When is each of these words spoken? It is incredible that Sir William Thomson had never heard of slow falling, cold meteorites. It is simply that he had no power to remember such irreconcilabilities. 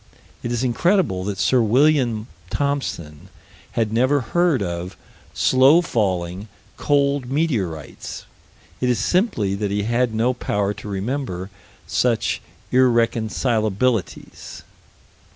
It 0.41 0.51
is 0.51 0.63
incredible 0.63 1.23
that 1.25 1.37
Sir 1.37 1.61
William 1.61 2.25
Thomson 2.49 3.29
had 3.73 3.93
never 3.93 4.21
heard 4.21 4.63
of 4.63 4.97
slow 5.35 5.81
falling, 5.83 6.47
cold 6.75 7.29
meteorites. 7.29 8.25
It 8.79 8.89
is 8.89 8.97
simply 8.97 9.53
that 9.53 9.69
he 9.69 9.83
had 9.83 10.15
no 10.15 10.33
power 10.33 10.73
to 10.73 10.87
remember 10.89 11.51
such 11.85 12.41
irreconcilabilities. 12.71 14.63